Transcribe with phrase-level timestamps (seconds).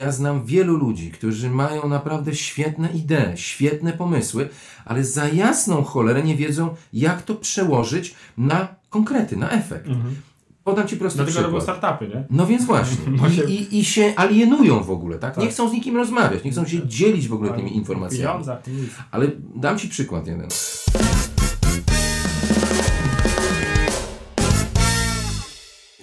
[0.00, 4.48] Ja znam wielu ludzi, którzy mają naprawdę świetne idee, świetne pomysły,
[4.84, 9.86] ale za jasną cholerę nie wiedzą, jak to przełożyć na konkrety, na efekt.
[9.86, 10.14] Mhm.
[10.64, 11.78] Podam Ci prosty Dlatego robią przykład.
[11.78, 12.24] startupy, nie?
[12.30, 12.96] No więc właśnie.
[13.48, 15.36] I, i, I się alienują w ogóle, tak?
[15.36, 15.52] Nie Tak.
[15.52, 18.44] chcą z nikim rozmawiać, nie chcą się dzielić w ogóle tymi informacjami.
[19.10, 19.26] Ale
[19.56, 20.48] dam Ci przykład jeden.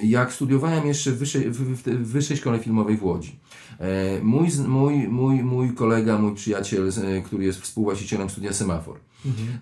[0.04, 3.40] Jak studiowałem jeszcze w wyższej, w, w, wyższej szkole filmowej w Łodzi,
[3.80, 9.00] e, mój, mój, mój, mój kolega, mój przyjaciel, e, który jest współwłaścicielem studia Semafor,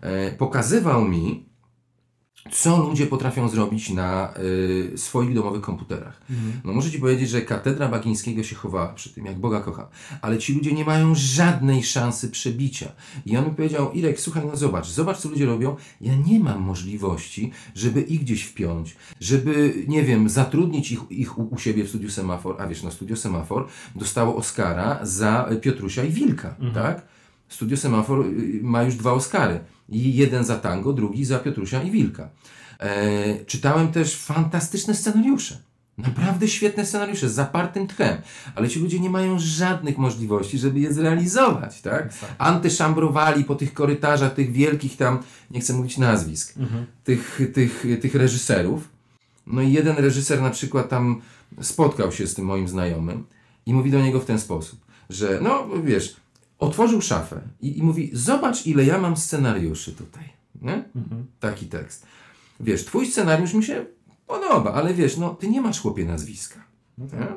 [0.02, 1.46] e, pokazywał mi,
[2.52, 4.34] co ludzie potrafią zrobić na
[4.94, 6.22] y, swoich domowych komputerach.
[6.64, 9.88] No muszę Ci powiedzieć, że katedra Bagińskiego się chowała przy tym, jak Boga kocha.
[10.22, 12.92] Ale ci ludzie nie mają żadnej szansy przebicia.
[13.26, 15.76] I on mi powiedział, Irek, słuchaj, no zobacz, zobacz co ludzie robią.
[16.02, 21.48] Ja nie mam możliwości, żeby ich gdzieś wpiąć, żeby, nie wiem, zatrudnić ich, ich u,
[21.52, 22.62] u siebie w studiu Semafor.
[22.62, 27.06] A wiesz, no studio Semafor dostało Oscara za Piotrusia i Wilka, tak?
[27.50, 29.60] Studio Semafor y, ma już dwa Oscary.
[29.90, 32.30] I jeden za tango, drugi za Piotrusia i Wilka.
[32.80, 35.58] E, czytałem też fantastyczne scenariusze.
[35.98, 38.18] Naprawdę świetne scenariusze, z zapartym tchem.
[38.56, 42.14] Ale ci ludzie nie mają żadnych możliwości, żeby je zrealizować, tak?
[42.38, 45.20] Antyszambrowali po tych korytarzach tych wielkich tam,
[45.52, 46.54] nie chcę mówić nazwisk,
[47.04, 48.90] tych, tych, tych reżyserów.
[49.48, 51.22] No i jeden reżyser na przykład tam
[51.62, 53.26] spotkał się z tym moim znajomym
[53.66, 56.16] i mówi do niego w ten sposób, że no wiesz,
[56.60, 60.24] otworzył szafę i, i mówi, zobacz ile ja mam scenariuszy tutaj.
[60.62, 60.84] Nie?
[61.40, 62.06] Taki tekst.
[62.60, 63.86] Wiesz, twój scenariusz mi się
[64.28, 66.60] podoba, ale wiesz, no ty nie masz chłopie nazwiska.
[66.98, 67.28] Nie?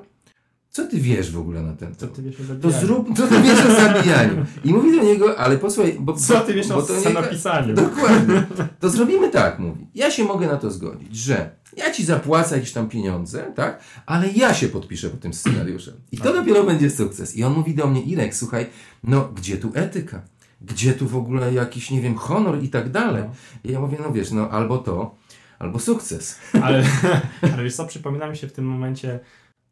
[0.70, 2.16] Co ty wiesz w ogóle na ten Co temat?
[2.16, 2.78] ty wiesz o To zabijaniu?
[2.86, 4.47] zrób, co ty wiesz o zabijaniu.
[4.64, 7.75] I mówi do niego, ale posłuchaj, bo, Co ty wiesz bo o to scenopisaniu?
[7.75, 8.47] Dokładnie.
[8.80, 9.86] To zrobimy tak, mówi.
[9.94, 13.80] Ja się mogę na to zgodzić, że ja ci zapłacę jakieś tam pieniądze, tak?
[14.06, 15.94] Ale ja się podpiszę pod tym scenariuszem.
[16.12, 17.36] I to dopiero będzie sukces.
[17.36, 18.66] I on mówi do mnie, Irek, słuchaj,
[19.05, 20.22] no gdzie tu etyka?
[20.60, 23.25] Gdzie tu w ogóle jakiś, nie wiem, honor i tak dalej?
[23.64, 25.14] I ja mówię, no wiesz, no albo to,
[25.59, 26.38] albo sukces.
[26.62, 26.84] Ale,
[27.54, 29.20] ale wiesz co, przypomina mi się w tym momencie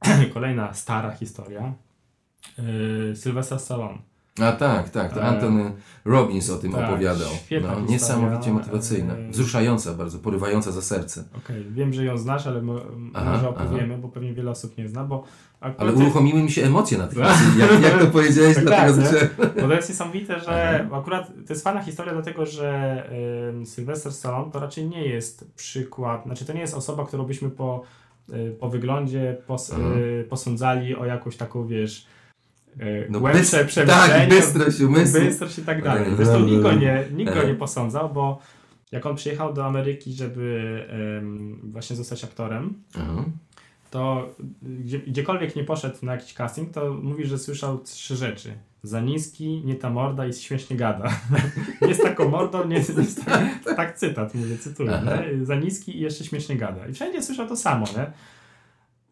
[0.34, 1.72] kolejna stara historia.
[2.58, 3.98] Yy, Sylwester Stallone.
[4.42, 5.72] A tak, tak, to Anthony
[6.04, 7.28] Robbins o tym tak, opowiadał.
[7.62, 9.14] No, niesamowicie motywacyjna.
[9.30, 11.24] Wzruszająca bardzo, porywająca za serce.
[11.36, 12.62] Okej, wiem, że ją znasz, ale
[13.14, 15.24] Aha, może opowiemy, bo pewnie wiele osób nie zna, bo
[15.78, 17.18] Ale uruchomiły mi się emocje na tym.
[17.58, 19.28] Jak, jak to powiedziałeś, Tak, dlatego tak, zacząłem.
[19.38, 23.02] Bo to jest niesamowite, że akurat to jest fajna historia dlatego, że
[23.48, 27.50] ym, Sylvester Stallone to raczej nie jest przykład, znaczy to nie jest osoba, którą byśmy
[27.50, 27.82] po,
[28.60, 29.98] po wyglądzie pos, Mhm.
[29.98, 32.06] y, posądzali o jakąś taką, wiesz,
[32.80, 34.12] y, No, głębsze bys- przemyślenie.
[34.12, 35.20] tak, bystrość umysłu.
[35.20, 36.04] Bystrość i tak dalej.
[36.06, 38.38] Ale- Zresztą nikt go nie, nikt go nie posądzał, bo
[38.92, 40.84] jak on przyjechał do Ameryki, żeby
[41.18, 43.24] ym, właśnie zostać aktorem, Aha.
[43.90, 48.52] to gdzie, gdziekolwiek nie poszedł na jakiś casting, to mówi, że słyszał trzy rzeczy.
[48.86, 51.08] Za niski, nie ta morda i śmiesznie gada.
[51.82, 55.02] nie jest taką mordą, nie, nie jest tak, tak cytat, mówię, cytuję.
[55.42, 56.86] Za niski i jeszcze śmiesznie gada.
[56.86, 58.12] I wszędzie słyszał to samo, nie?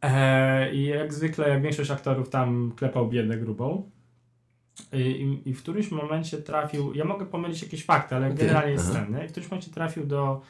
[0.02, 3.90] E, I jak zwykle, jak większość aktorów tam klepał biedę grubą.
[4.92, 8.72] I, i, I w którymś momencie trafił, ja mogę pomylić jakieś fakty, ale Okej, generalnie
[8.72, 9.24] jest ten, nie?
[9.24, 10.40] I w którymś momencie trafił do,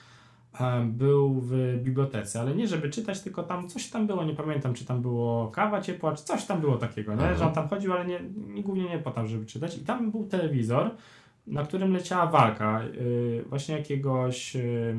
[0.85, 4.85] był w bibliotece, ale nie żeby czytać, tylko tam coś tam było, nie pamiętam, czy
[4.85, 7.25] tam było kawa ciepła, czy coś tam było takiego, nie?
[7.25, 7.35] Aha.
[7.35, 9.79] Że on tam chodził, ale nie, nie, głównie nie po to, żeby czytać.
[9.79, 10.91] I tam był telewizor,
[11.47, 14.95] na którym leciała walka y, właśnie jakiegoś y,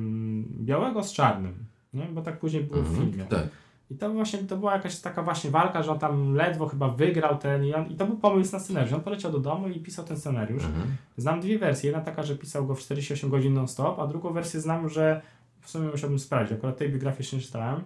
[0.60, 2.06] białego z czarnym, nie?
[2.06, 3.26] Bo tak później było w Mhm, filmie.
[3.26, 3.48] Tak.
[3.92, 7.38] I to właśnie, to była jakaś taka właśnie walka, że on tam ledwo chyba wygrał
[7.38, 8.94] ten i, on, i to był pomysł na scenariusz.
[8.94, 10.64] On poleciał do domu i pisał ten scenariusz.
[10.64, 10.88] Mhm.
[11.18, 11.90] Znam dwie wersje.
[11.90, 15.22] Jedna taka, że pisał go w 48 godzin non-stop, a drugą wersję znam, że
[15.66, 17.82] w sumie musiałbym sprawdzić, akurat tej biografii jeszcze nie czytałem,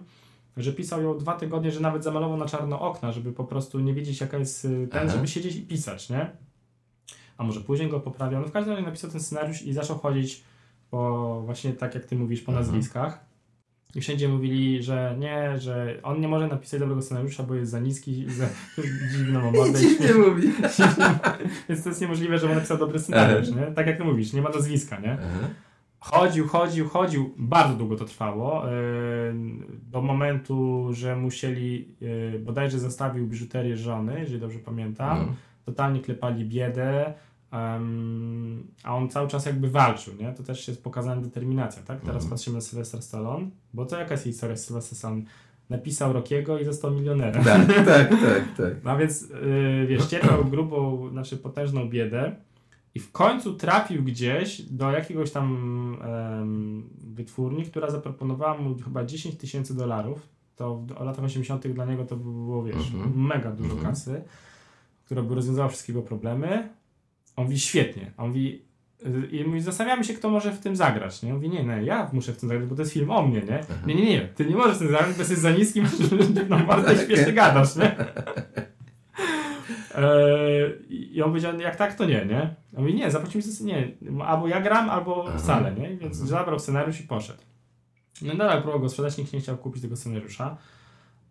[0.56, 3.94] że pisał ją dwa tygodnie, że nawet zamalował na czarno okna, żeby po prostu nie
[3.94, 5.16] wiedzieć jaka jest y, ten, Aha.
[5.16, 6.30] żeby siedzieć i pisać, nie?
[7.38, 8.40] A może później go poprawiał.
[8.42, 10.42] No w każdym razie napisał ten scenariusz i zaczął chodzić
[10.90, 12.66] po właśnie tak jak ty mówisz, po Mhm.
[12.66, 13.30] nazwiskach.
[13.94, 17.80] I wszędzie mówili, że nie, że on nie może napisać dobrego scenariusza, bo jest za
[17.80, 18.46] niski i za
[19.16, 19.78] dziwną ma mordę.
[19.80, 20.48] Dziwnie mówi.
[21.68, 23.62] Więc to jest niemożliwe, żeby napisał dobry scenariusz, nie?
[23.66, 25.18] Tak jak ty mówisz, nie ma nazwiska, nie?
[26.00, 27.34] Chodził, chodził, chodził.
[27.36, 28.62] Bardzo długo to trwało.
[28.66, 29.34] yy,
[29.90, 35.18] Do momentu, że musieli, yy, bodajże zostawił biżuterię żony, jeżeli dobrze pamiętam.
[35.26, 35.34] No.
[35.64, 37.14] Totalnie klepali biedę.
[38.84, 40.32] a on cały czas jakby walczył, nie?
[40.32, 42.00] To też jest pokazana determinacja, tak?
[42.00, 42.30] Teraz Mhm.
[42.30, 45.22] patrzymy na Sylwester Stallone, bo to jaka jest historia z Sylwester Stallone?
[45.70, 47.44] Napisał Rockiego i został milionerem.
[47.44, 48.74] Tak, tak, tak, tak.
[48.84, 52.36] No więc, yy, wiesz, cierpiał grubą, znaczy potężną biedę
[52.94, 55.46] i w końcu trafił gdzieś do jakiegoś tam
[56.02, 60.28] em, wytwórni, która zaproponowała mu chyba 10 tysięcy dolarów.
[60.56, 61.68] To w w latach 80.
[61.68, 63.26] dla niego to było, wiesz, Mhm.
[63.26, 63.90] mega dużo Mhm.
[63.90, 64.22] kasy.
[65.04, 66.68] która by rozwiązała wszystkie jego problemy.
[67.36, 68.12] On mówi świetnie.
[68.16, 68.62] On mówi,
[69.06, 71.22] y, i mówi, zastanawiamy się, kto może w tym zagrać.
[71.22, 71.28] Nie?
[71.30, 73.40] On mówi, nie, nie, ja muszę w tym zagrać, bo to jest film o mnie,
[73.40, 73.64] nie?
[73.86, 75.84] Nie, nie, nie, ty nie możesz w tym zagrać, bo jesteś za niskim,
[76.50, 77.96] no bardzo śmiesznie gadasz, nie?
[79.94, 82.54] Eee, I on powiedział, jak tak, to nie, nie?
[82.76, 83.88] On mówi, nie, zapłacimy nie,
[84.24, 85.38] albo ja gram, albo Aha.
[85.38, 85.88] wcale, nie?
[85.88, 86.26] Więc Mhm.
[86.26, 87.38] zabrał scenariusz i poszedł.
[88.22, 90.56] No nadal próbował go sprzedać, nikt nie chciał kupić tego scenariusza.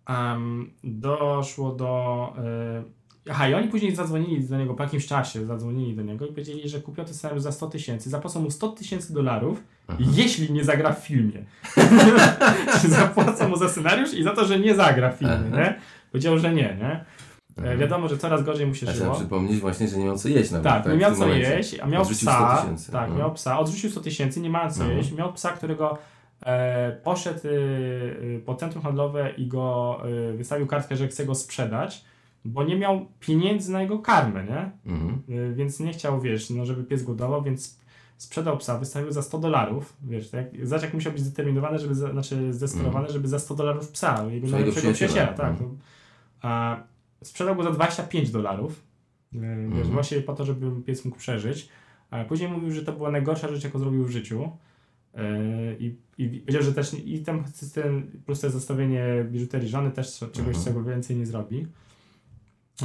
[0.10, 2.34] Em, doszło do...
[2.38, 2.84] E,
[3.32, 6.70] aha, i oni później zadzwonili do niego po jakimś czasie, zadzwonili do niego i powiedzieli,
[6.70, 9.64] że kupią ten scenariusz za 100 tysięcy, zapłacą mu 100 tysięcy dolarów,
[10.00, 11.46] jeśli nie zagra w filmie.
[12.88, 15.80] zapłacą mu za scenariusz i za to, że nie zagra w filmie, nie?
[16.12, 17.06] Powiedział, że nie, nie?
[17.64, 19.16] E, wiadomo, że coraz gorzej mu się A trzeba żyło.
[19.16, 20.64] przypomnieć właśnie, że nie miał co jeść nawet.
[20.64, 21.58] Tak, nie w miał tym co momencie.
[21.58, 22.52] jeść, a miał Odrzucił psa.
[22.56, 22.92] 100 tysięcy.
[22.92, 23.16] Tak, no.
[23.16, 24.98] miał psa, odrzucił 100 tysięcy, nie ma co Mhm.
[24.98, 25.12] jeść.
[25.12, 25.98] Miał psa, którego
[26.46, 30.00] e, poszedł y, po centrum handlowe i go
[30.34, 32.06] y, wystawił kartkę, że chce go sprzedać,
[32.46, 34.72] bo nie miał pieniędzy na jego karmę, nie?
[34.94, 35.22] Mhm.
[35.30, 37.80] Y, więc nie chciał, wiesz, no, żeby pies głodował, więc
[38.18, 42.12] sprzedał psa, wystawił za 100 dolarów, wiesz, tak, zobacz jak musiał być zdeterminowany, żeby, za,
[42.12, 45.10] znaczy zdesperowany, żeby za 100 dolarów psa, jego najlepszego przyjaciela.
[45.28, 45.50] przyjaciela, tak.
[45.52, 45.70] Mhm.
[45.72, 45.78] No.
[46.42, 46.78] A,
[47.24, 48.84] sprzedał go za 25 dolarów,
[49.32, 49.84] wiesz, Mhm.
[49.84, 51.70] właśnie po to, żeby pies mógł przeżyć.
[52.12, 54.50] A później mówił, że to była najgorsza rzecz, jaką zrobił w życiu.
[55.14, 55.22] Yy,
[55.80, 57.44] I, I powiedział, że też i ten,
[57.74, 60.66] ten plus to zestawienie biżuterii żony też czegoś, Mhm.
[60.66, 61.68] czego więcej nie zrobi.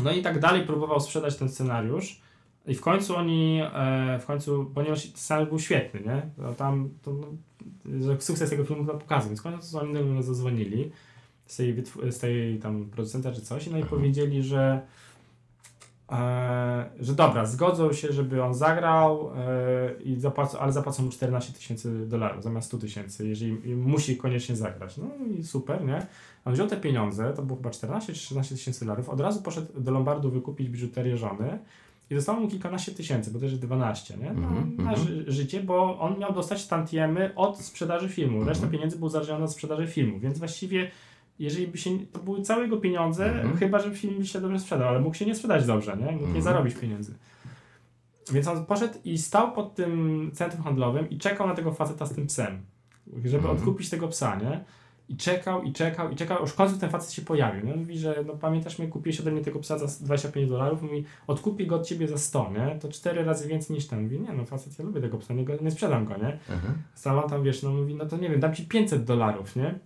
[0.05, 2.21] No i tak dalej próbował sprzedać ten scenariusz.
[2.67, 6.23] I w końcu oni, e, w końcu, ponieważ scenariusz był świetny, nie?
[6.37, 7.13] To tam, to,
[7.85, 10.91] no, sukces tego filmu to pokazał, więc w końcu oni do mnie zadzwonili
[11.47, 13.99] z tej, z tej tam producenta czy coś, no i Mhm.
[14.01, 14.81] powiedzieli, że
[16.13, 21.53] e, że dobra, zgodzą się, żeby on zagrał, e, i zapłacą, ale zapłacą mu 14
[21.53, 24.97] tysięcy dolarów zamiast 100 tysięcy, jeżeli musi koniecznie zagrać.
[24.97, 25.05] No
[25.39, 26.07] i super, nie?
[26.45, 29.81] On wziął te pieniądze, to było chyba 14 czy 13 tysięcy dolarów, od razu poszedł
[29.81, 31.59] do Lombardu wykupić biżuterię żony
[32.11, 34.33] i zostało mu kilkanaście tysięcy, bo też jest 12, nie?
[34.33, 34.97] No, Mhm, na mhm.
[35.09, 38.39] ży- życie, bo on miał dostać tantiemy od sprzedaży filmu.
[38.45, 38.73] Reszta Mhm.
[38.73, 40.91] pieniędzy był uzależniona od sprzedaży filmu, więc właściwie
[41.39, 43.57] jeżeli by się, to były całe jego pieniądze, Mhm.
[43.57, 46.05] chyba, że film by się dobrze sprzedał, ale mógł się nie sprzedać dobrze, nie?
[46.05, 46.43] Mógł nie Mhm.
[46.43, 47.15] zarobić pieniędzy.
[48.33, 52.15] Więc on poszedł i stał pod tym centrum handlowym i czekał na tego faceta z
[52.15, 52.63] tym psem,
[53.25, 53.57] żeby Mhm.
[53.57, 54.65] odkupić tego psa, nie?
[55.09, 57.75] I czekał, i czekał, i czekał, aż w końcu ten facet się pojawił, nie?
[57.77, 61.67] Mówi, że no pamiętasz mnie, kupiłeś ode mnie tego psa za 25 dolarów, mówi, odkupię
[61.67, 62.79] go od ciebie za 100, nie?
[62.81, 64.03] To cztery razy więcej niż ten.
[64.03, 66.39] Mówi, nie no facet, ja lubię tego psa, nie, go, nie sprzedam go, nie?
[66.95, 69.79] Stała tam, wiesz, no mówi, no to nie wiem, dam ci 500 dolarów, nie?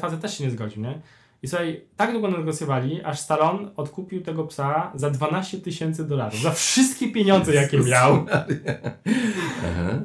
[0.00, 1.00] Facet też się nie zgodził, nie?
[1.42, 6.40] I słuchaj, tak długo negocjowali, aż Stallone odkupił tego psa za 12 tysięcy dolarów.
[6.40, 8.26] Za wszystkie pieniądze, jakie miał.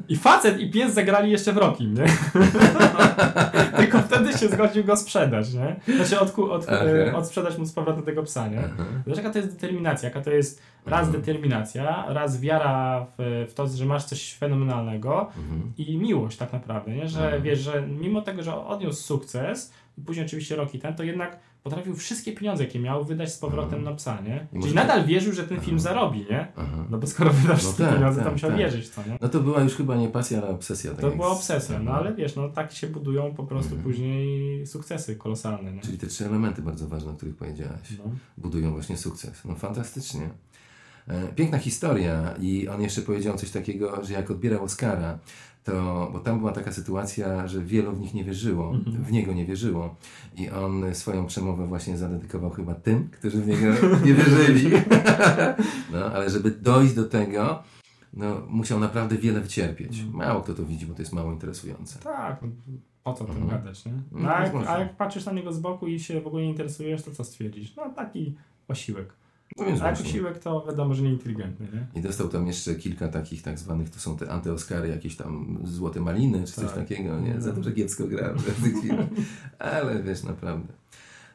[0.10, 2.06] I facet i pies zagrali jeszcze w Rokim, nie?
[3.78, 5.96] Tylko wtedy się zgodził go sprzedać, nie?
[5.96, 8.64] Znaczy odku, od, e, odsprzedać mu z powrotem tego psa, nie?
[9.06, 11.22] Zobacz, jaka to jest determinacja, jaka to jest raz Mhm.
[11.22, 15.74] determinacja, raz wiara w, w to, że masz coś fenomenalnego, Mhm.
[15.78, 17.08] i miłość tak naprawdę, nie?
[17.08, 17.44] że Mhm.
[17.44, 19.74] wiesz, że mimo tego, że odniósł sukces
[20.06, 23.84] później oczywiście Rocky ten, to jednak potrafił wszystkie pieniądze, jakie miał, wydać z powrotem Mhm.
[23.84, 24.48] na psa, nie?
[24.52, 26.48] Czyli może- nadal wierzył, że ten film zarobi, nie?
[26.56, 26.86] Aha.
[26.90, 28.60] No bo skoro wyda wszystkie tak, pieniądze, to tak, musiał tak.
[28.60, 29.18] wierzyć w to, nie?
[29.22, 30.92] No to była już chyba nie pasja, ale obsesja.
[30.92, 33.84] tak To była obsesja, no ale wiesz, no tak się budują po prostu Mhm.
[33.84, 35.82] później sukcesy kolosalne, nie?
[35.82, 37.94] Czyli te trzy elementy bardzo ważne, o których powiedziałaś.
[38.06, 38.12] No.
[38.38, 39.46] budują właśnie sukces.
[39.46, 40.30] No fantastycznie.
[41.08, 45.20] E, Piękna historia i on jeszcze powiedział coś takiego, że jak odbierał Oscara,
[45.72, 49.04] to, bo tam była taka sytuacja, że wielu w nich nie wierzyło, Mhm.
[49.04, 49.96] w niego nie wierzyło
[50.38, 53.66] i on swoją przemowę właśnie zadedykował chyba tym, którzy w niego
[54.06, 54.72] nie wierzyli.
[55.94, 57.64] No, ale żeby dojść do tego,
[58.14, 60.00] no, musiał naprawdę wiele wycierpieć.
[60.00, 60.16] Mhm.
[60.28, 62.00] Mało kto to widzi, bo to jest mało interesujące.
[62.00, 62.48] Tak, no,
[63.04, 63.60] po co o tym Mhm.
[63.62, 63.92] gadać, nie?
[64.12, 66.50] No, a, jak, a jak patrzysz na niego z boku i się w ogóle nie
[66.50, 67.76] interesujesz, to co stwierdzisz?
[67.76, 68.36] No taki
[68.68, 69.14] osiłek.
[69.58, 70.12] No więc A jak właśnie.
[70.12, 71.20] osiłek to wiadomo, że nie nie?
[71.96, 76.00] I dostał tam jeszcze kilka takich tak zwanych, to są te antyoskary, jakieś tam złote
[76.00, 76.76] maliny, czy coś Tak.
[76.76, 77.42] takiego, nie?
[77.42, 79.08] Za to, że kiepsko grał w tych filmach.
[79.60, 80.74] Ale wiesz, naprawdę.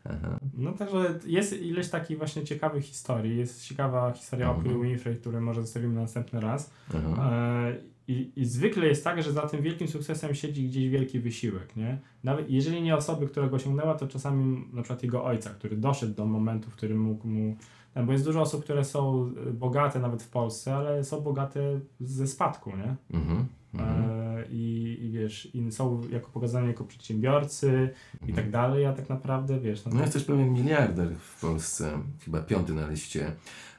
[0.05, 0.38] Aha.
[0.55, 3.37] No także jest ileś takich właśnie ciekawych historii.
[3.38, 4.67] Jest ciekawa historia Mhm.
[4.67, 6.71] Oprah Winfrey, którą może zostawimy na następny raz.
[7.19, 7.76] E,
[8.09, 11.99] i, I zwykle jest tak, że za tym wielkim sukcesem siedzi gdzieś wielki wysiłek, nie?
[12.25, 16.14] Nawet jeżeli nie osoby, która go osiągnęła, to czasami na przykład jego ojca, który doszedł
[16.14, 17.57] do momentu, w którym mógł mu...
[17.95, 21.81] no, Bo jest dużo osób, które są e, bogate nawet w Polsce, ale są bogate
[22.01, 22.97] ze spadku, nie?
[23.19, 23.47] Mhm.
[23.75, 24.11] Mhm.
[24.11, 27.91] E, i, I wiesz, i są jako pokazani jako przedsiębiorcy
[28.27, 31.99] i tak dalej, a tak naprawdę wiesz, no, No jest też pewien miliarder w Polsce,
[32.25, 33.33] chyba piąty na liście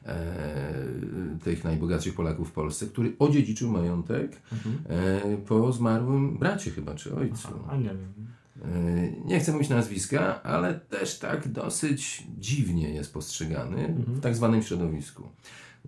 [0.06, 0.16] e,
[1.44, 4.84] tych najbogatszych Polaków w Polsce, który odziedziczył majątek Mhm.
[4.90, 7.48] e, po zmarłym bracie chyba, czy ojcu.
[7.68, 8.14] A, a nie wiem.
[9.26, 15.24] Nie chcę mówić nazwiska, ale też tak dosyć dziwnie jest postrzegany w tak zwanym środowisku.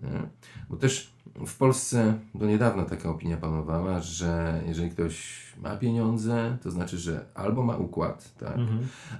[0.02, 0.22] Nie?
[0.70, 1.12] Bo też
[1.46, 7.24] w Polsce do niedawna taka opinia panowała, że jeżeli ktoś ma pieniądze, to znaczy, że
[7.34, 8.56] albo ma układ, tak,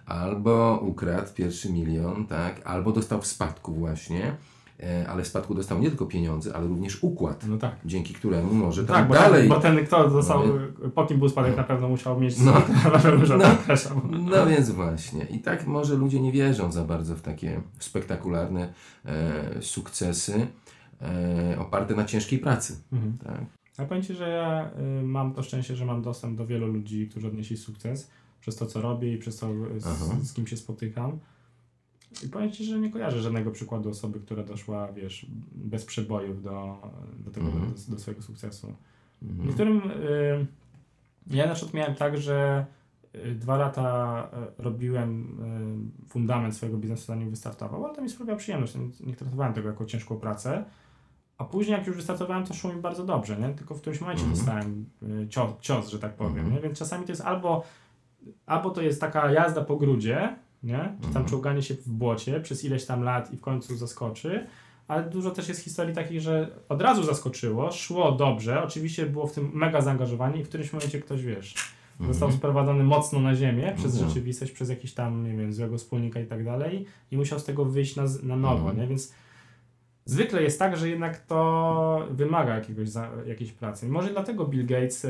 [0.06, 4.36] albo ukradł pierwszy milion, tak, albo dostał w spadku właśnie, e,
[5.08, 7.76] ale w spadku dostał nie tylko pieniądze, ale również układ, No tak.
[7.84, 9.40] dzięki któremu może tam Tak, bo, dalej...
[9.40, 12.52] ten, bo ten, kto dostał, No po kim był spadek, na pewno musiał mieć No.
[12.92, 13.46] na pewno, że No.
[14.10, 15.24] No więc właśnie.
[15.24, 18.72] I tak może ludzie nie wierzą za bardzo w takie spektakularne
[19.04, 20.46] e, sukcesy
[21.02, 22.76] e, oparte na ciężkiej pracy.
[22.92, 23.18] Mhm.
[23.24, 23.40] Tak?
[23.78, 27.08] A powiem Ci, że ja y, mam to szczęście, że mam dostęp do wielu ludzi,
[27.08, 30.56] którzy odnieśli sukces przez to, co robię i przez to, y, z, z kim się
[30.56, 31.18] spotykam.
[32.24, 36.76] I powiem Ci, że nie kojarzę żadnego przykładu osoby, która doszła, wiesz, bez przebojów do,
[37.18, 37.72] do, tego, Mhm.
[37.88, 38.74] do, do swojego sukcesu.
[39.22, 39.48] Mhm.
[39.48, 39.90] Niektórym.
[39.90, 40.46] Y,
[41.26, 42.66] ja na przykład miałem tak, że
[43.14, 45.36] y, dwa lata y, robiłem
[46.04, 48.74] y, fundament swojego biznesu, zanim wystartował, ale to mi sprawiało przyjemność.
[49.00, 50.64] Nie, traktowałem tego jako ciężką pracę.
[51.38, 53.48] A później, jak już wystartowałem, to szło mi bardzo dobrze, nie?
[53.48, 54.36] Tylko w którymś momencie Mhm.
[54.38, 54.86] dostałem
[55.24, 56.54] y, cios, cios, że tak powiem, Mhm.
[56.54, 56.60] nie?
[56.60, 57.62] Więc czasami to jest albo,
[58.46, 60.78] albo to jest taka jazda po grudzie, nie?
[60.96, 61.26] Czy tam Mhm.
[61.26, 64.46] czołganie się w błocie przez ileś tam lat i w końcu zaskoczy,
[64.88, 69.32] ale dużo też jest historii takich, że od razu zaskoczyło, szło dobrze, oczywiście było w
[69.32, 71.54] tym mega zaangażowanie i w którymś momencie ktoś, wiesz,
[72.00, 74.08] został sprowadzony mocno na ziemię przez Mhm.
[74.08, 77.64] rzeczywistość, przez jakiś tam, nie wiem, złego wspólnika i tak dalej i musiał z tego
[77.64, 78.78] wyjść na, na nowo, Mhm.
[78.78, 78.86] nie?
[78.86, 79.12] Więc
[80.06, 83.88] zwykle jest tak, że jednak to wymaga jakiegoś za, jakiejś pracy.
[83.88, 85.04] Może dlatego Bill Gates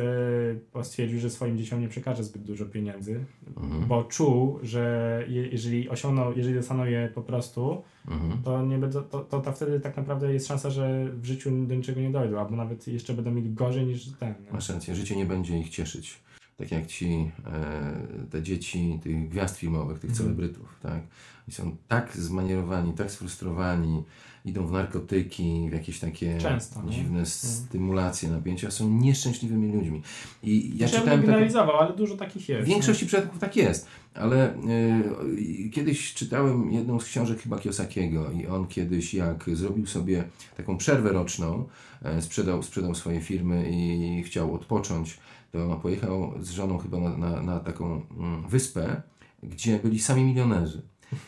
[0.74, 3.24] e, stwierdził, że swoim dzieciom nie przekaże zbyt dużo pieniędzy,
[3.56, 3.84] Mhm.
[3.86, 8.42] bo czuł, że je, jeżeli osiągną, jeżeli dostaną je po prostu, Mhm.
[8.44, 11.74] to, nie będą, to, to, to wtedy tak naprawdę jest szansa, że w życiu do
[11.74, 14.34] niczego nie dojdą, albo nawet jeszcze będą mieli gorzej niż ten.
[14.52, 16.18] Masz rację, życie nie będzie ich cieszyć.
[16.56, 20.26] Tak jak ci, e, te dzieci tych gwiazd filmowych, tych Mhm.
[20.26, 21.00] celebrytów, tak?
[21.48, 24.02] Oni są tak zmanierowani, tak sfrustrowani,
[24.44, 26.90] idą w narkotyki, w jakieś takie Często, nie?
[26.92, 30.02] dziwne stymulacje, napięcia, są nieszczęśliwymi ludźmi.
[30.42, 31.26] I ja Ja czytałem bym taką...
[31.26, 32.64] generalizował, ale dużo takich jest.
[32.64, 38.46] W większości przypadków tak jest, ale y, kiedyś czytałem jedną z książek chyba Kiyosakiego i
[38.46, 40.24] on kiedyś jak zrobił sobie
[40.56, 41.64] taką przerwę roczną,
[42.02, 45.18] e, sprzedał, sprzedał swoje firmy i chciał odpocząć,
[45.52, 49.02] to pojechał z żoną chyba na, na, na taką mm, wyspę,
[49.42, 50.82] gdzie byli sami milionerzy.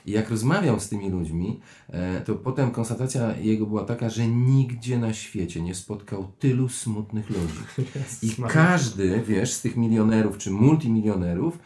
[0.07, 4.99] I jak rozmawiał z tymi ludźmi, e, to potem konstatacja jego była taka, że nigdzie
[4.99, 7.89] na świecie nie spotkał tylu smutnych ludzi.
[8.23, 11.59] I każdy, wiesz, z tych milionerów czy multimilionerów,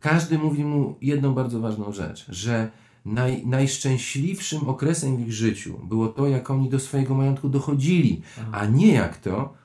[0.00, 2.70] każdy mówi mu jedną bardzo ważną rzecz, że
[3.04, 8.66] naj, najszczęśliwszym okresem w ich życiu było to, jak oni do swojego majątku dochodzili, a
[8.66, 9.59] nie jak to,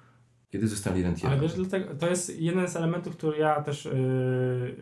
[0.55, 1.41] kiedy zostali Ale rentierami.
[1.41, 4.75] wiesz, dlatego, to jest jeden z elementów, który ja też, yy,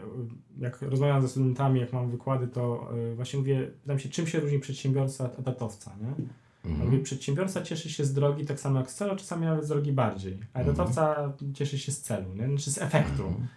[0.59, 4.39] jak rozmawiam ze studentami, jak mam wykłady, to yy, właśnie mówię, pytam się, czym się
[4.39, 6.25] różni przedsiębiorca od etatowca, nie?
[6.71, 6.85] Mhm.
[6.89, 9.91] Mówię, przedsiębiorca cieszy się z drogi tak samo jak z celu, czasami nawet z drogi
[9.91, 12.47] bardziej, a etatowca cieszy się z celu, nie?
[12.47, 13.23] Znaczy z efektu.
[13.27, 13.47] Mhm.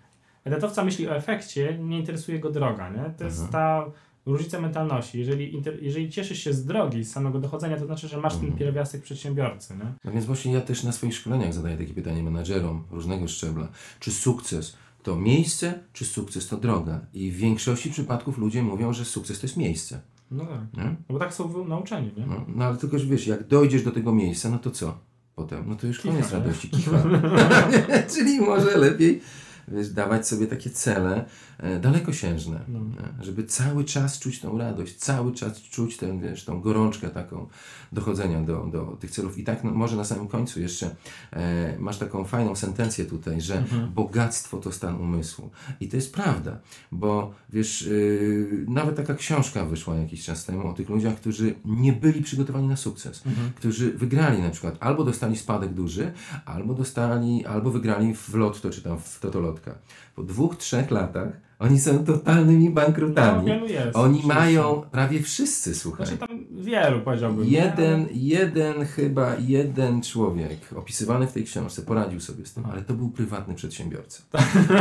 [0.44, 3.14] Etatowca myśli o efekcie, nie interesuje go droga, nie?
[3.18, 3.52] To jest Mhm.
[3.52, 3.90] ta
[4.26, 5.18] różnica mentalności.
[5.18, 9.02] Jeżeli, jeżeli cieszysz się z drogi, z samego dochodzenia, to znaczy, że masz ten pierwiastek
[9.02, 9.92] przedsiębiorcy, nie?
[10.04, 13.68] No więc właśnie ja też na swoich szkoleniach zadaję takie pytanie menadżerom różnego szczebla.
[14.00, 17.00] Czy sukces to miejsce, czy sukces to droga?
[17.14, 20.00] I w większości przypadków ludzie mówią, że sukces to jest miejsce.
[20.30, 20.84] No tak.
[20.84, 20.84] Nie?
[20.84, 22.26] No bo tak są nauczeni, nie?
[22.26, 24.98] No, no ale tylko, że wiesz, jak dojdziesz do tego miejsca, no to co?
[25.34, 26.38] Potem, no to już koniec nie?
[26.38, 27.02] radości, kicha.
[28.14, 29.20] Czyli może lepiej
[29.68, 31.24] wiesz, dawać sobie takie cele
[31.58, 32.78] e, dalekosiężne, No.
[32.80, 33.24] nie?
[33.24, 37.46] żeby cały czas czuć tą radość, cały czas czuć tę, wiesz, tą gorączkę taką
[37.92, 39.38] dochodzenia do, do tych celów.
[39.38, 40.96] I tak no, może na samym końcu jeszcze
[41.32, 43.92] e, masz taką fajną sentencję tutaj, że Mhm.
[43.92, 45.50] bogactwo to stan umysłu.
[45.80, 46.58] I to jest prawda,
[46.92, 51.92] bo wiesz, yy, nawet taka książka wyszła jakiś czas temu o tych ludziach, którzy nie
[51.92, 53.50] byli przygotowani na sukces, Mhm.
[53.56, 56.12] którzy wygrali na przykład, albo dostali spadek duży,
[56.44, 59.20] albo dostali, albo wygrali w lotto, czy tam w
[59.56, 59.74] totolotka.
[60.16, 63.46] Po dwóch, trzech latach oni są totalnymi No, bankrutami.
[63.46, 63.96] wielu jest.
[63.96, 64.34] Oni oczywiście.
[64.34, 66.06] mają prawie wszyscy, słuchaj.
[66.06, 67.44] Znaczy tam wielu powiedziałbym.
[67.44, 67.50] nie?
[67.50, 72.94] Jeden, jeden chyba, jeden człowiek opisywany w tej książce poradził sobie z tym, ale to
[72.94, 74.22] był prywatny przedsiębiorca.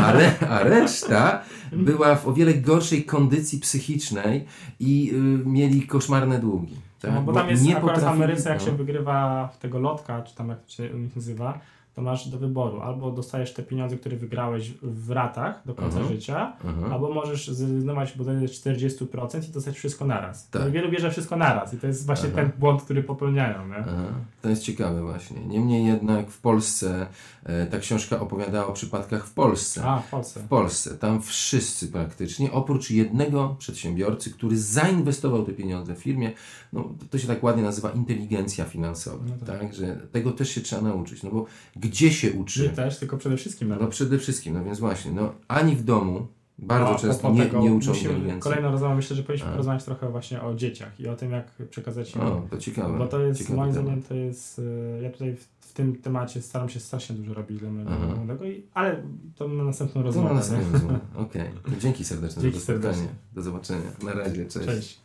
[0.03, 1.41] A, re, a reszta
[1.71, 4.45] była w o wiele gorszej kondycji psychicznej
[4.79, 6.75] i y, mieli koszmarne długi.
[7.01, 7.11] Tak?
[7.13, 8.65] No, bo tam jest akurat w potrafili- Ameryce, jak no.
[8.65, 11.59] się wygrywa w tego lotka, czy tam jak to się nazywa,
[11.95, 16.15] to masz do wyboru albo dostajesz te pieniądze, które wygrałeś w ratach do końca Mhm.
[16.15, 16.93] życia, Mhm.
[16.93, 20.49] albo możesz zrezygnować bodajże 40% i dostać wszystko naraz.
[20.49, 20.61] Tak.
[20.65, 22.41] No wielu bierze wszystko naraz i to jest właśnie Aha.
[22.41, 23.67] ten błąd, który popełniają.
[23.67, 23.75] Nie?
[23.77, 24.03] Aha,
[24.41, 25.39] to jest ciekawe właśnie.
[25.47, 27.07] Niemniej jednak w Polsce
[27.43, 29.83] e, ta książka opowiadała o przypadkach w Polsce.
[29.85, 30.39] A, w Polsce.
[30.39, 30.97] W Polsce.
[30.97, 36.31] Tam wszyscy praktycznie, oprócz jednego przedsiębiorcy, który zainwestował te pieniądze w firmie,
[36.73, 39.23] no to się tak ładnie nazywa inteligencja finansowa.
[39.39, 39.59] No tak.
[39.59, 39.73] tak.
[39.73, 41.23] że tego też się trzeba nauczyć.
[41.23, 41.45] No bo
[41.85, 42.69] gdzie się uczy?
[42.69, 43.89] też, tylko przede wszystkim No nawet.
[43.89, 46.27] przede wszystkim, no więc właśnie, no ani w domu
[46.59, 48.41] bardzo A często nie, nie uczą musimy, inteligencji.
[48.41, 49.51] Kolejna rozmowa, myślę, że powinniśmy A.
[49.51, 52.21] porozmawiać trochę właśnie o dzieciach i o tym, jak przekazać im.
[52.21, 52.97] O, to ciekawe.
[52.97, 54.61] Bo to jest, ciekawy moim zdaniem, to jest,
[54.97, 58.45] e, ja tutaj w, w tym temacie staram się strasznie dużo robić dla mojego młodego,
[58.45, 59.03] i, ale
[59.35, 60.27] to na następną rozmowę.
[60.27, 60.39] na nie?
[60.39, 60.99] następnym rozmowę.
[61.15, 61.49] Okej.
[61.63, 62.93] To Dzięki serdecznie Dzięki za spotkanie.
[62.93, 63.15] serdecznie.
[63.33, 63.91] Do zobaczenia.
[64.03, 64.45] Na razie.
[64.45, 64.65] Cześć.
[64.67, 64.99] Cześć.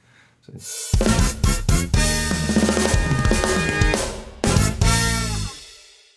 [0.47, 0.91] Cześć.